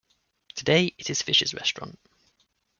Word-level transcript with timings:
Today 0.55 0.95
it 0.97 1.11
is 1.11 1.21
Fischer's 1.21 1.53
Restaurant. 1.53 1.99